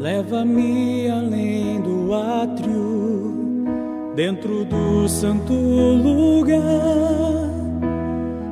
[0.00, 3.66] Leva-me além do átrio,
[4.16, 6.56] dentro do santo lugar,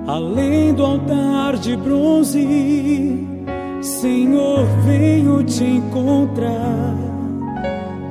[0.07, 3.27] além do altar de bronze.
[3.81, 6.95] Senhor, venho te encontrar.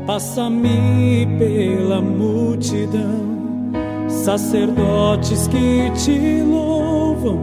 [0.08, 3.70] Passa-me pela multidão,
[4.10, 7.38] sacerdotes que te louvam,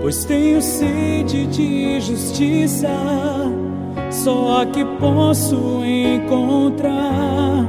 [0.00, 2.88] pois tenho sede de justiça
[4.14, 7.66] só aqui posso encontrar.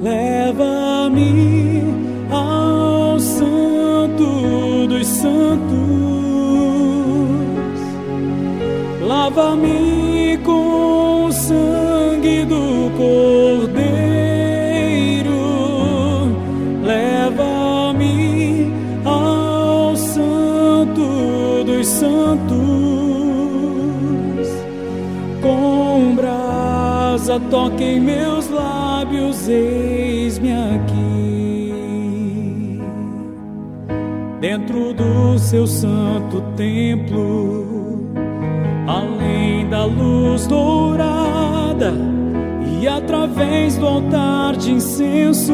[0.00, 1.82] Leva-me
[2.30, 5.68] ao Santo dos Santos,
[9.06, 13.80] lava-me com o sangue do Cordeiro,
[16.84, 18.72] leva-me
[19.04, 22.67] ao Santo dos Santos.
[26.14, 31.72] Brasa toque em meus lábios, eis-me aqui.
[34.40, 38.12] Dentro do seu santo templo,
[38.86, 41.92] além da luz dourada
[42.80, 45.52] e através do altar de incenso,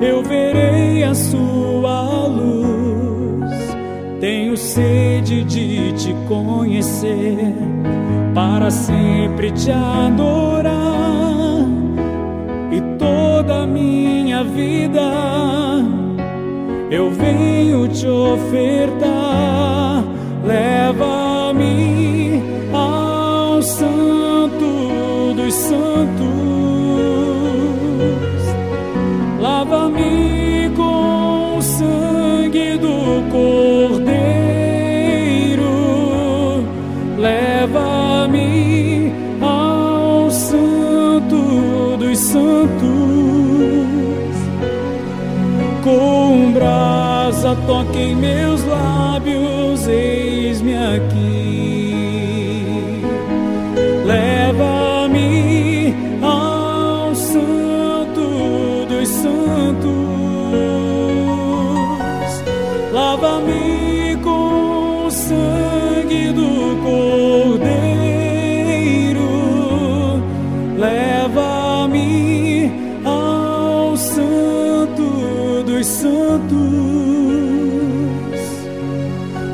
[0.00, 2.89] eu verei a sua luz.
[4.20, 7.54] Tenho sede de te conhecer
[8.34, 11.64] para sempre te adorar
[12.70, 15.00] e toda a minha vida
[16.90, 20.04] eu venho te ofertar.
[20.44, 22.42] Leva-me
[22.74, 26.59] ao Santo dos Santos,
[47.50, 51.94] brasa toque em meus lábios, eis-me aqui.
[54.04, 59.90] Leva-me ao Santo dos Santos,
[62.92, 66.59] lava-me com o sangue do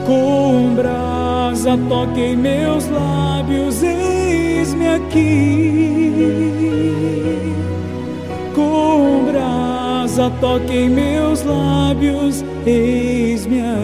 [0.07, 1.77] com brasa
[2.21, 6.13] em meus lábios, eis-me aqui.
[8.55, 10.31] Com brasa
[10.73, 13.76] em meus lábios, eis-me aqui.